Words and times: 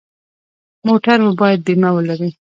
موټر 0.87 1.17
مو 1.23 1.31
باید 1.41 1.59
بیمه 1.65 1.89
ولري. 1.93 2.29